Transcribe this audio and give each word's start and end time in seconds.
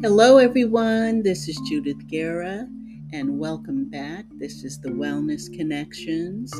Hello, 0.00 0.38
everyone. 0.38 1.22
This 1.22 1.48
is 1.48 1.60
Judith 1.68 2.06
Guerra, 2.06 2.66
and 3.12 3.38
welcome 3.38 3.90
back. 3.90 4.24
This 4.38 4.64
is 4.64 4.80
the 4.80 4.88
Wellness 4.88 5.52
Connections. 5.52 6.52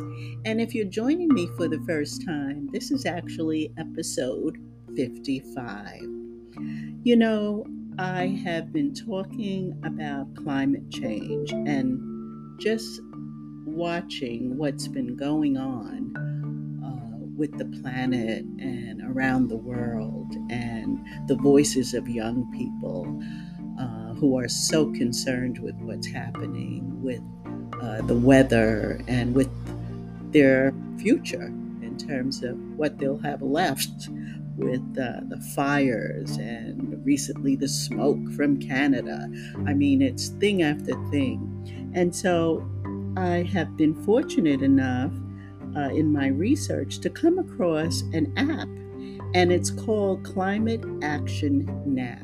And 0.45 0.61
if 0.61 0.75
you're 0.75 0.85
joining 0.85 1.33
me 1.33 1.49
for 1.57 1.69
the 1.69 1.83
first 1.87 2.27
time, 2.27 2.69
this 2.73 2.91
is 2.91 3.07
actually 3.07 3.73
episode 3.79 4.59
55. 4.97 6.03
You 7.05 7.17
know, 7.17 7.65
I 7.99 8.27
have 8.45 8.73
been 8.73 8.93
talking 8.93 9.81
about 9.85 10.35
climate 10.35 10.91
change 10.91 11.53
and 11.53 12.61
just 12.61 13.01
watching 13.65 14.59
what's 14.59 14.89
been 14.89 15.17
going 15.17 15.57
on 15.57 16.28
with 17.39 17.57
the 17.57 17.65
planet 17.81 18.45
and 18.59 19.01
around 19.03 19.49
the 19.49 19.57
world 19.57 20.35
and 20.51 20.99
the 21.29 21.37
voices 21.37 21.95
of 21.95 22.09
young 22.09 22.51
people 22.53 23.07
uh, 23.81 24.13
who 24.15 24.37
are 24.37 24.49
so 24.49 24.93
concerned 24.93 25.59
with 25.61 25.77
what's 25.77 26.09
happening 26.09 27.01
with 27.01 27.23
uh, 27.81 28.03
the 28.03 28.19
weather 28.19 29.01
and 29.07 29.35
with 29.35 29.49
their 30.33 30.75
future 30.99 31.47
in 31.81 31.97
terms 31.97 32.43
of 32.43 32.59
what 32.77 32.99
they'll 32.99 33.19
have 33.19 33.41
left 33.41 34.09
with 34.57 34.83
uh, 34.99 35.21
the 35.29 35.41
fires 35.55 36.37
and 36.39 37.01
recently 37.07 37.55
the 37.55 37.69
smoke 37.69 38.19
from 38.33 38.59
Canada. 38.59 39.31
I 39.65 39.75
mean, 39.75 40.03
it's 40.03 40.29
thing 40.29 40.63
after 40.63 40.95
thing. 41.11 41.93
And 41.95 42.15
so 42.15 42.69
I 43.17 43.49
have 43.53 43.77
been 43.77 43.95
fortunate 44.05 44.63
enough 44.63 45.13
uh, 45.77 45.91
in 45.91 46.13
my 46.13 46.29
research 46.29 46.99
to 47.01 47.11
come 47.11 47.39
across 47.39 48.03
an 48.13 48.33
app, 48.37 48.69
and 49.35 49.53
it's 49.53 49.71
called 49.71 50.25
Climate 50.25 50.85
Action 51.03 51.67
Now. 51.87 52.19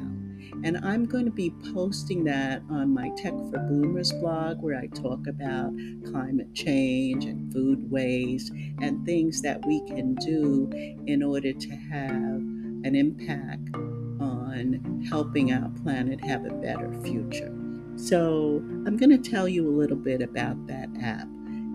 And 0.62 0.78
I'm 0.78 1.04
going 1.04 1.26
to 1.26 1.30
be 1.30 1.52
posting 1.74 2.24
that 2.24 2.62
on 2.70 2.94
my 2.94 3.10
Tech 3.16 3.34
for 3.34 3.58
Boomers 3.68 4.12
blog, 4.12 4.62
where 4.62 4.78
I 4.78 4.86
talk 4.86 5.26
about 5.26 5.74
climate 6.06 6.54
change 6.54 7.26
and 7.26 7.52
food 7.52 7.90
waste 7.90 8.50
and 8.80 9.04
things 9.04 9.42
that 9.42 9.64
we 9.66 9.84
can 9.86 10.14
do 10.14 10.70
in 11.06 11.22
order 11.22 11.52
to 11.52 11.70
have 11.70 12.40
an 12.84 12.94
impact 12.94 13.74
on 14.20 15.04
helping 15.10 15.52
our 15.52 15.68
planet 15.82 16.24
have 16.24 16.46
a 16.46 16.54
better 16.54 16.90
future. 17.02 17.52
So, 17.96 18.62
I'm 18.86 18.96
going 18.96 19.10
to 19.10 19.30
tell 19.30 19.46
you 19.46 19.68
a 19.68 19.74
little 19.76 19.96
bit 19.96 20.22
about 20.22 20.66
that 20.66 20.88
app. 21.00 21.28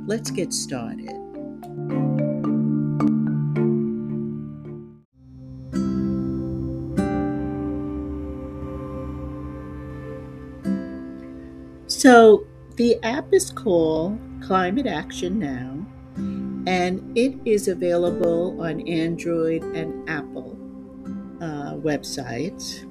Let's 0.06 0.32
get 0.32 0.52
started. 0.52 1.29
So, 12.00 12.48
the 12.78 12.96
app 13.04 13.34
is 13.34 13.52
called 13.52 14.18
Climate 14.42 14.88
Action 14.88 15.38
Now, 15.38 15.86
and 16.66 17.18
it 17.18 17.36
is 17.44 17.68
available 17.68 18.62
on 18.62 18.88
Android 18.88 19.64
and 19.76 20.10
Apple 20.10 20.58
uh, 21.42 21.76
websites. 21.76 22.90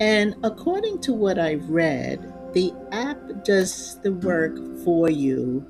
And 0.00 0.34
according 0.42 1.02
to 1.02 1.12
what 1.12 1.38
I've 1.38 1.70
read, 1.70 2.18
the 2.52 2.74
app 2.90 3.44
does 3.44 4.00
the 4.02 4.12
work 4.12 4.58
for 4.82 5.08
you 5.08 5.64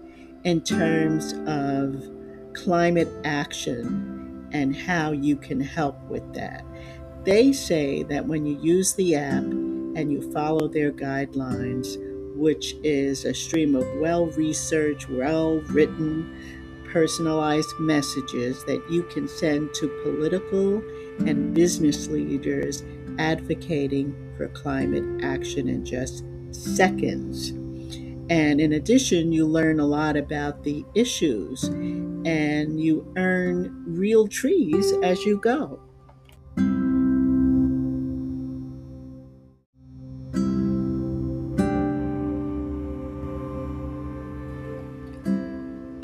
in 0.45 0.63
terms 0.63 1.35
of 1.47 2.03
climate 2.55 3.13
action 3.25 4.49
and 4.55 4.75
how 4.75 5.13
you 5.13 5.37
can 5.37 5.61
help 5.61 6.03
with 6.09 6.25
that. 6.33 6.65
They 7.25 7.53
say 7.53 8.03
that 8.05 8.27
when 8.27 8.47
you 8.47 8.59
use 8.63 8.95
the 8.95 9.15
app 9.17 9.43
and 9.43 10.11
you 10.11 10.33
follow 10.33 10.69
their 10.69 10.91
guidelines, 10.91 11.99
which 12.43 12.77
is 12.85 13.25
a 13.25 13.35
stream 13.35 13.77
of 13.77 13.87
well 13.95 14.27
researched, 14.29 15.09
well 15.09 15.61
written, 15.63 16.27
personalized 16.85 17.75
messages 17.81 18.65
that 18.67 18.83
you 18.91 19.05
can 19.05 19.29
send 19.29 19.75
to 19.75 19.89
political 20.05 20.85
and 21.27 21.55
business 21.55 22.09
leaders 22.09 22.85
advocating 23.19 24.17
for 24.37 24.49
climate 24.51 25.07
action 25.25 25.69
in 25.69 25.85
just 25.85 26.25
seconds. 26.53 27.55
And 28.31 28.61
in 28.61 28.75
addition, 28.75 29.33
you 29.33 29.47
learn 29.47 29.81
a 29.81 29.87
lot 29.87 30.17
about 30.17 30.65
the 30.65 30.87
issues 30.95 31.65
and 32.27 32.81
you 32.81 33.07
earn 33.17 33.85
real 33.87 34.29
trees 34.29 34.93
as 35.03 35.27
you 35.27 35.39
go. 35.39 35.82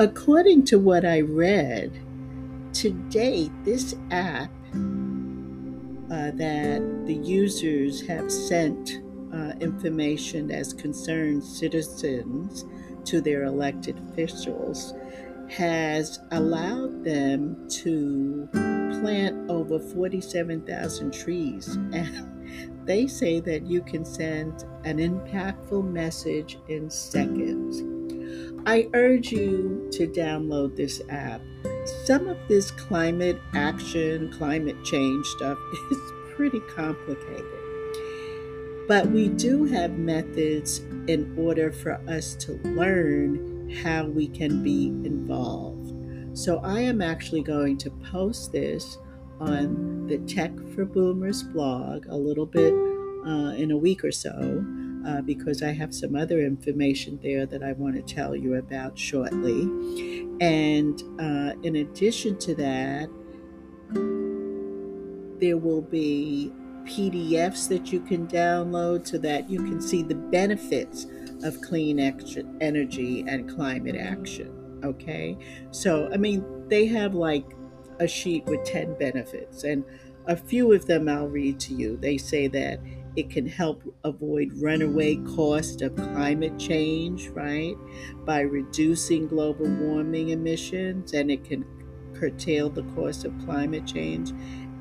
According 0.01 0.65
to 0.67 0.79
what 0.79 1.05
I 1.05 1.23
read, 1.23 1.91
to 2.75 2.91
date, 3.11 3.51
this 3.65 3.97
app 4.13 4.51
uh, 4.73 6.31
that 6.37 7.03
the 7.07 7.15
users 7.15 8.07
have 8.07 8.31
sent 8.31 9.01
uh, 9.35 9.55
information 9.61 10.53
as 10.53 10.73
concerns 10.73 11.59
citizens 11.59 12.65
to 13.07 13.21
their 13.21 13.43
elected 13.43 13.99
officials 14.11 14.95
has 15.49 16.21
allowed 16.31 17.03
them 17.03 17.69
to 17.69 18.49
plant 18.53 19.51
over 19.51 19.81
47,000 19.81 21.13
trees. 21.13 21.77
And 21.93 22.87
they 22.87 23.07
say 23.07 23.41
that 23.41 23.67
you 23.67 23.83
can 23.83 24.05
send 24.05 24.65
an 24.85 24.99
impactful 24.99 25.85
message 25.91 26.59
in 26.69 26.89
seconds. 26.89 27.83
I 28.67 28.89
urge 28.95 29.33
you 29.33 29.89
to 29.93 30.07
download 30.07 30.77
this 30.77 31.01
app. 31.09 31.41
Some 32.05 32.29
of 32.29 32.37
this 32.49 32.71
climate 32.71 33.41
action, 33.55 34.33
climate 34.33 34.83
change 34.85 35.27
stuff 35.27 35.59
is 35.91 35.99
pretty 36.35 36.61
complicated. 36.61 37.45
But 38.87 39.09
we 39.09 39.29
do 39.29 39.65
have 39.65 39.99
methods 39.99 40.79
in 41.09 41.35
order 41.39 41.73
for 41.73 42.01
us 42.09 42.35
to 42.37 42.53
learn 42.65 43.71
how 43.83 44.07
we 44.07 44.29
can 44.29 44.63
be 44.63 44.87
involved. 44.87 45.95
So 46.37 46.59
I 46.59 46.81
am 46.81 47.03
actually 47.03 47.43
going 47.43 47.77
to 47.79 47.91
post 47.91 48.53
this 48.53 48.99
on 49.41 50.07
the 50.07 50.19
Tech 50.19 50.53
for 50.75 50.85
Boomers 50.85 51.43
blog 51.43 52.07
a 52.09 52.17
little 52.17 52.47
bit 52.47 52.73
uh, 53.27 53.53
in 53.57 53.71
a 53.71 53.77
week 53.77 54.05
or 54.05 54.13
so 54.13 54.65
uh, 55.07 55.23
because 55.23 55.63
I 55.63 55.73
have 55.73 55.95
some 55.95 56.15
other 56.17 56.41
information 56.41 57.19
there 57.23 57.47
that 57.47 57.63
I 57.63 57.73
want 57.73 57.97
to 57.97 58.03
tell 58.03 58.35
you 58.35 58.55
about 58.55 58.99
shortly. 58.99 59.63
And 60.41 61.03
uh, 61.21 61.55
in 61.63 61.77
addition 61.77 62.39
to 62.39 62.55
that, 62.57 63.09
there 65.41 65.57
will 65.57 65.83
be 65.83 66.53
PDFs 66.85 67.69
that 67.69 67.93
you 67.93 68.01
can 68.01 68.27
download 68.27 69.07
so 69.07 69.19
that 69.19 69.51
you 69.51 69.59
can 69.59 69.81
see 69.81 70.03
the 70.03 70.15
benefits 70.15 71.07
of 71.45 71.61
clean 71.61 72.01
energy 72.01 73.25
and 73.29 73.49
climate 73.49 73.97
action. 73.97 74.81
Okay, 74.85 75.37
so 75.71 76.09
I 76.13 76.17
mean, 76.17 76.45
they 76.69 76.87
have 76.87 77.15
like 77.15 77.45
a 78.01 78.07
sheet 78.07 78.45
with 78.47 78.65
10 78.65 78.97
benefits, 78.99 79.65
and 79.65 79.85
a 80.27 80.37
few 80.37 80.73
of 80.73 80.87
them 80.87 81.09
I'll 81.09 81.29
read 81.29 81.59
to 81.61 81.75
you. 81.75 81.97
They 81.97 82.17
say 82.17 82.49
that 82.49 82.81
it 83.19 83.31
can 83.31 83.47
help 83.47 83.83
avoid 84.05 84.53
runaway 84.55 85.17
cost 85.17 85.83
of 85.83 85.97
climate 85.97 86.59
change, 86.59 87.29
right? 87.31 87.75
By 88.25 88.41
reducing 88.41 89.27
global 89.27 89.67
warming 89.67 90.29
emissions, 90.31 91.13
and 91.13 91.31
it 91.31 91.45
can 91.45 91.65
curtail 92.15 92.71
the 92.71 92.83
cost 92.95 93.25
of 93.25 93.37
climate 93.45 93.87
change 93.87 94.33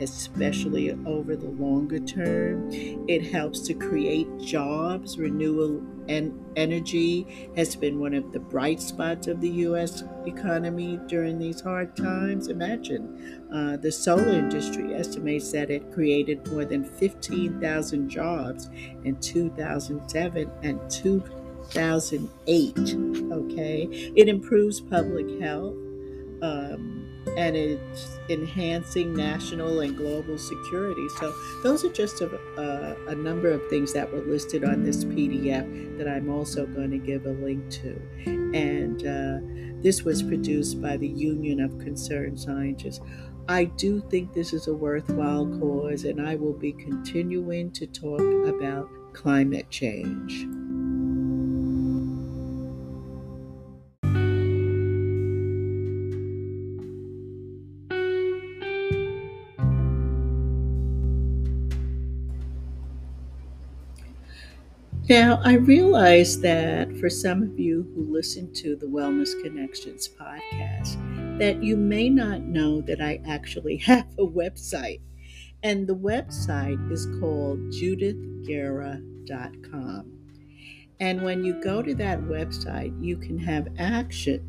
especially 0.01 0.91
over 1.05 1.35
the 1.35 1.49
longer 1.49 1.99
term. 1.99 2.69
It 2.71 3.31
helps 3.31 3.61
to 3.67 3.73
create 3.73 4.27
jobs. 4.39 5.17
Renewable 5.17 5.83
en- 6.07 6.39
energy 6.55 7.51
has 7.55 7.75
been 7.75 7.99
one 7.99 8.13
of 8.13 8.31
the 8.31 8.39
bright 8.39 8.81
spots 8.81 9.27
of 9.27 9.41
the 9.41 9.49
U.S. 9.49 10.03
economy 10.25 10.99
during 11.07 11.39
these 11.39 11.61
hard 11.61 11.95
times. 11.95 12.47
Imagine 12.47 13.45
uh, 13.53 13.77
the 13.77 13.91
solar 13.91 14.29
industry 14.29 14.93
estimates 14.93 15.51
that 15.51 15.69
it 15.69 15.91
created 15.91 16.51
more 16.51 16.65
than 16.65 16.83
15,000 16.83 18.09
jobs 18.09 18.69
in 19.03 19.19
2007 19.19 20.51
and 20.63 20.91
2008. 20.91 22.77
Okay, 23.31 23.87
it 24.15 24.27
improves 24.27 24.79
public 24.79 25.39
health. 25.41 25.75
Um, 26.41 27.16
and 27.37 27.55
it's 27.55 28.17
enhancing 28.29 29.13
national 29.13 29.79
and 29.81 29.95
global 29.95 30.37
security. 30.37 31.07
So, 31.19 31.33
those 31.63 31.83
are 31.85 31.91
just 31.91 32.21
a, 32.21 32.29
a, 32.57 33.11
a, 33.11 33.15
number 33.15 33.49
of 33.49 33.67
things 33.69 33.93
that 33.93 34.11
were 34.11 34.21
listed 34.21 34.63
on 34.63 34.83
this 34.83 35.03
PDF 35.03 35.97
that 35.97 36.07
I'm 36.07 36.29
also 36.29 36.65
going 36.65 36.91
to 36.91 36.97
give 36.97 37.25
a 37.25 37.31
link 37.31 37.69
to. 37.71 38.01
And 38.25 39.05
uh, 39.05 39.81
This 39.81 40.03
was 40.03 40.23
produced 40.23 40.81
by 40.81 40.97
the 40.97 41.07
Union 41.07 41.59
of 41.59 41.77
Concerned 41.79 42.39
Scientists. 42.39 43.01
I 43.47 43.65
do 43.65 44.01
think 44.09 44.33
this 44.33 44.51
is 44.51 44.67
a 44.67 44.73
worthwhile 44.73 45.47
cause, 45.59 46.03
and 46.03 46.25
I 46.25 46.35
will 46.35 46.53
be 46.53 46.73
continuing 46.73 47.71
to 47.71 47.87
talk 47.87 48.19
about 48.19 48.89
climate 49.13 49.69
change. 49.69 50.45
Now, 65.09 65.39
I 65.41 65.53
realize 65.53 66.41
that 66.41 66.93
for 66.97 67.09
some 67.09 67.41
of 67.41 67.57
you 67.57 67.89
who 67.95 68.13
listen 68.13 68.51
to 68.55 68.75
the 68.75 68.87
Wellness 68.87 69.41
Connections 69.41 70.09
podcast, 70.09 70.97
that 71.39 71.63
you 71.63 71.77
may 71.77 72.09
not 72.09 72.41
know 72.41 72.81
that 72.81 72.99
I 72.99 73.21
actually 73.25 73.77
have 73.85 74.05
a 74.19 74.25
website. 74.25 74.99
And 75.63 75.87
the 75.87 75.95
website 75.95 76.91
is 76.91 77.05
called 77.21 77.59
judithguerra.com. 77.71 80.11
And 80.99 81.23
when 81.23 81.45
you 81.45 81.63
go 81.63 81.81
to 81.81 81.95
that 81.95 82.19
website, 82.23 83.01
you 83.01 83.15
can 83.15 83.37
have 83.37 83.69
action 83.77 84.45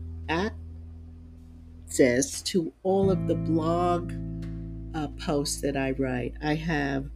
access 1.88 2.42
to 2.42 2.72
all 2.82 3.12
of 3.12 3.28
the 3.28 3.36
blog 3.36 4.12
uh, 4.94 5.06
posts 5.24 5.60
that 5.60 5.76
I 5.76 5.92
write. 5.92 6.34
I 6.42 6.56
have 6.56 7.08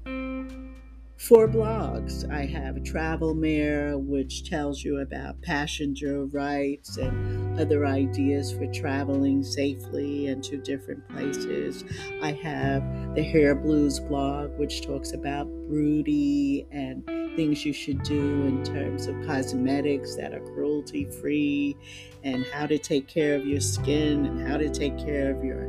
four 1.23 1.47
blogs. 1.47 2.29
I 2.33 2.47
have 2.47 2.83
Travel 2.83 3.33
Mare, 3.33 3.97
which 3.97 4.49
tells 4.51 4.83
you 4.83 4.99
about 4.99 5.41
passenger 5.41 6.25
rights 6.27 6.97
and 6.97 7.61
other 7.61 7.87
ideas 7.87 8.53
for 8.53 8.67
traveling 8.73 9.45
safely 9.45 10.27
and 10.27 10.43
to 10.43 10.57
different 10.57 11.09
places. 11.09 11.85
I 12.21 12.33
have 12.33 12.83
the 13.15 13.23
Hair 13.23 13.55
Blues 13.57 14.01
blog, 14.01 14.59
which 14.59 14.85
talks 14.85 15.13
about 15.13 15.47
broody 15.69 16.67
and 16.73 17.07
things 17.37 17.65
you 17.65 17.73
should 17.73 18.03
do 18.03 18.43
in 18.47 18.65
terms 18.65 19.07
of 19.07 19.15
cosmetics 19.25 20.17
that 20.17 20.35
are 20.35 20.41
cruelty 20.41 21.05
free 21.05 21.77
and 22.25 22.45
how 22.47 22.67
to 22.67 22.79
take 22.79 23.07
care 23.07 23.37
of 23.37 23.47
your 23.47 23.61
skin 23.61 24.27
and 24.27 24.49
how 24.49 24.57
to 24.57 24.69
take 24.69 24.99
care 24.99 25.31
of 25.31 25.45
your 25.45 25.63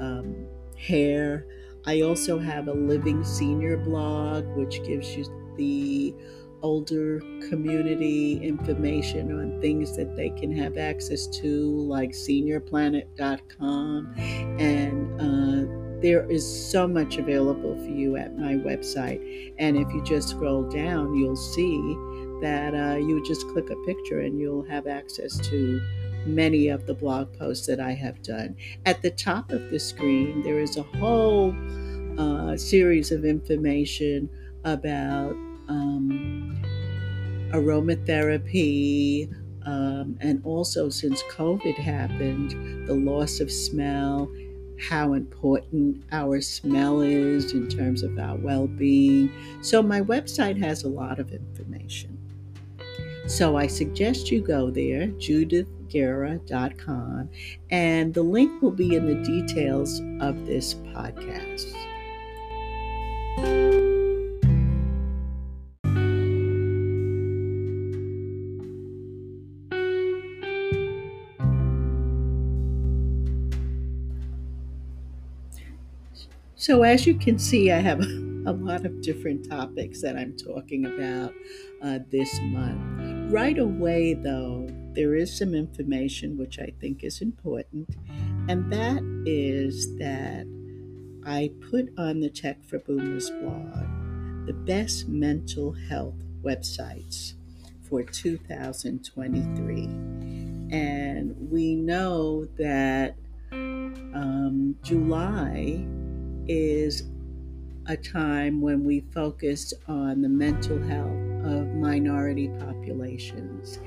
um, 0.00 0.46
hair. 0.78 1.46
I 1.86 2.02
also 2.02 2.38
have 2.38 2.68
a 2.68 2.72
living 2.72 3.24
senior 3.24 3.76
blog, 3.76 4.46
which 4.56 4.82
gives 4.84 5.16
you 5.16 5.24
the 5.56 6.14
older 6.62 7.20
community 7.48 8.38
information 8.42 9.38
on 9.38 9.60
things 9.60 9.96
that 9.96 10.16
they 10.16 10.30
can 10.30 10.56
have 10.56 10.76
access 10.76 11.26
to, 11.26 11.70
like 11.86 12.10
seniorplanet.com. 12.10 14.14
And 14.58 15.20
uh, 15.20 16.00
there 16.00 16.28
is 16.30 16.70
so 16.70 16.86
much 16.86 17.18
available 17.18 17.76
for 17.76 17.90
you 17.90 18.16
at 18.16 18.36
my 18.36 18.54
website. 18.54 19.52
And 19.58 19.76
if 19.76 19.88
you 19.92 20.02
just 20.04 20.28
scroll 20.28 20.68
down, 20.68 21.14
you'll 21.14 21.36
see 21.36 21.78
that 22.40 22.74
uh, 22.74 22.98
you 22.98 23.24
just 23.24 23.46
click 23.48 23.70
a 23.70 23.76
picture 23.84 24.20
and 24.20 24.38
you'll 24.38 24.64
have 24.64 24.86
access 24.86 25.38
to 25.48 25.80
many 26.28 26.68
of 26.68 26.86
the 26.86 26.94
blog 26.94 27.36
posts 27.38 27.66
that 27.66 27.80
I 27.80 27.92
have 27.92 28.22
done. 28.22 28.56
At 28.86 29.02
the 29.02 29.10
top 29.10 29.50
of 29.50 29.70
the 29.70 29.78
screen, 29.78 30.42
there 30.42 30.60
is 30.60 30.76
a 30.76 30.82
whole 30.82 31.54
uh, 32.18 32.56
series 32.56 33.12
of 33.12 33.24
information 33.24 34.28
about 34.64 35.32
um, 35.68 36.60
aromatherapy. 37.52 39.32
Um, 39.66 40.16
and 40.20 40.40
also, 40.44 40.88
since 40.88 41.22
COVID 41.30 41.76
happened, 41.76 42.86
the 42.88 42.94
loss 42.94 43.40
of 43.40 43.52
smell, 43.52 44.30
how 44.88 45.12
important 45.12 46.04
our 46.12 46.40
smell 46.40 47.02
is 47.02 47.52
in 47.52 47.68
terms 47.68 48.02
of 48.02 48.18
our 48.18 48.36
well 48.36 48.66
being. 48.66 49.30
So, 49.60 49.82
my 49.82 50.00
website 50.00 50.58
has 50.58 50.84
a 50.84 50.88
lot 50.88 51.18
of 51.18 51.32
information. 51.32 52.17
So, 53.28 53.56
I 53.56 53.66
suggest 53.66 54.30
you 54.30 54.40
go 54.40 54.70
there, 54.70 55.08
judithguerra.com, 55.08 57.28
and 57.70 58.14
the 58.14 58.22
link 58.22 58.62
will 58.62 58.70
be 58.70 58.96
in 58.96 59.04
the 59.06 59.22
details 59.22 60.00
of 60.20 60.46
this 60.46 60.72
podcast. 60.72 61.74
So, 76.56 76.82
as 76.82 77.06
you 77.06 77.14
can 77.14 77.38
see, 77.38 77.70
I 77.70 77.78
have 77.80 78.00
a 78.46 78.52
lot 78.52 78.84
of 78.86 79.00
different 79.02 79.48
topics 79.48 80.00
that 80.02 80.16
I'm 80.16 80.36
talking 80.36 80.86
about 80.86 81.32
uh, 81.82 81.98
this 82.10 82.40
month. 82.40 82.97
Right 83.28 83.58
away, 83.58 84.14
though, 84.14 84.66
there 84.94 85.14
is 85.14 85.36
some 85.36 85.54
information 85.54 86.38
which 86.38 86.58
I 86.58 86.72
think 86.80 87.04
is 87.04 87.20
important, 87.20 87.90
and 88.48 88.72
that 88.72 89.02
is 89.26 89.96
that 89.98 90.46
I 91.26 91.50
put 91.70 91.92
on 91.98 92.20
the 92.20 92.30
Tech 92.30 92.64
for 92.64 92.78
Boomers 92.78 93.28
blog 93.28 93.86
the 94.46 94.54
best 94.54 95.08
mental 95.08 95.72
health 95.72 96.14
websites 96.42 97.34
for 97.82 98.02
2023. 98.02 99.84
And 100.70 101.36
we 101.50 101.74
know 101.74 102.46
that 102.56 103.14
um, 103.52 104.74
July 104.82 105.86
is 106.46 107.02
a 107.88 107.96
time 107.98 108.62
when 108.62 108.84
we 108.84 109.00
focused 109.12 109.74
on 109.86 110.22
the 110.22 110.30
mental 110.30 110.82
health 110.82 111.37
of 111.48 111.74
minority 111.74 112.48
populations. 112.60 113.80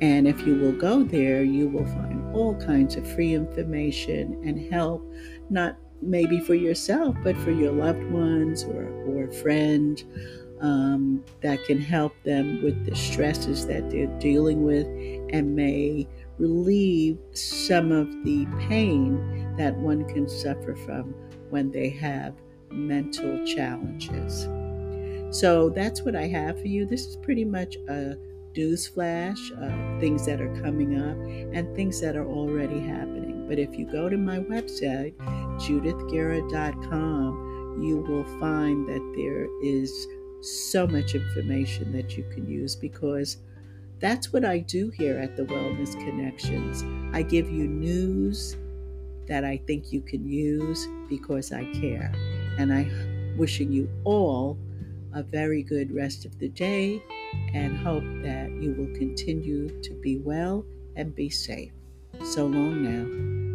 And 0.00 0.28
if 0.28 0.46
you 0.46 0.54
will 0.56 0.72
go 0.72 1.02
there, 1.02 1.42
you 1.42 1.68
will 1.68 1.86
find 1.86 2.34
all 2.34 2.54
kinds 2.54 2.96
of 2.96 3.10
free 3.12 3.34
information 3.34 4.40
and 4.44 4.72
help, 4.72 5.02
not 5.50 5.76
maybe 6.00 6.40
for 6.40 6.54
yourself, 6.54 7.16
but 7.24 7.36
for 7.38 7.50
your 7.50 7.72
loved 7.72 8.04
ones 8.10 8.64
or, 8.64 8.84
or 9.06 9.24
a 9.24 9.32
friend 9.32 10.02
um, 10.60 11.24
that 11.40 11.64
can 11.64 11.80
help 11.80 12.14
them 12.24 12.62
with 12.62 12.84
the 12.86 12.94
stresses 12.94 13.66
that 13.66 13.90
they're 13.90 14.18
dealing 14.18 14.64
with 14.64 14.86
and 15.32 15.54
may 15.54 16.06
relieve 16.38 17.18
some 17.32 17.92
of 17.92 18.08
the 18.24 18.46
pain 18.68 19.54
that 19.56 19.76
one 19.76 20.04
can 20.08 20.28
suffer 20.28 20.74
from 20.76 21.14
when 21.50 21.70
they 21.70 21.88
have 21.88 22.34
mental 22.70 23.44
challenges. 23.44 24.48
So 25.30 25.70
that's 25.70 26.02
what 26.02 26.16
I 26.16 26.26
have 26.26 26.60
for 26.60 26.68
you. 26.68 26.84
This 26.86 27.06
is 27.06 27.16
pretty 27.16 27.44
much 27.44 27.76
a 27.88 28.16
news 28.56 28.86
flash 28.86 29.52
of 29.52 30.00
things 30.00 30.24
that 30.26 30.40
are 30.40 30.54
coming 30.62 30.98
up 30.98 31.16
and 31.54 31.76
things 31.76 32.00
that 32.00 32.16
are 32.16 32.26
already 32.26 32.80
happening. 32.80 33.46
But 33.46 33.58
if 33.58 33.78
you 33.78 33.84
go 33.86 34.08
to 34.08 34.16
my 34.16 34.38
website, 34.40 35.14
judithguerra.com, 35.58 37.82
you 37.82 37.98
will 37.98 38.24
find 38.40 38.88
that 38.88 39.12
there 39.16 39.46
is 39.62 40.06
so 40.40 40.86
much 40.86 41.14
information 41.14 41.92
that 41.92 42.16
you 42.16 42.24
can 42.34 42.48
use 42.48 42.74
because 42.74 43.36
that's 44.00 44.32
what 44.32 44.44
I 44.44 44.58
do 44.58 44.90
here 44.90 45.18
at 45.18 45.36
the 45.36 45.44
Wellness 45.44 45.92
Connections. 45.92 46.84
I 47.12 47.22
give 47.22 47.50
you 47.50 47.66
news 47.66 48.56
that 49.26 49.44
I 49.44 49.58
think 49.66 49.92
you 49.92 50.00
can 50.00 50.28
use 50.28 50.86
because 51.08 51.52
I 51.52 51.64
care. 51.72 52.12
And 52.58 52.72
I'm 52.72 53.36
wishing 53.36 53.72
you 53.72 53.88
all 54.04 54.56
a 55.14 55.22
very 55.22 55.62
good 55.62 55.94
rest 55.94 56.24
of 56.24 56.38
the 56.38 56.48
day 56.48 57.02
and 57.54 57.76
hope 57.76 58.04
that 58.22 58.50
you 58.60 58.72
will 58.72 58.94
continue 58.96 59.68
to 59.82 59.94
be 59.94 60.18
well 60.18 60.64
and 60.96 61.14
be 61.14 61.30
safe. 61.30 61.72
So 62.22 62.46
long 62.46 62.82
now. 62.82 63.47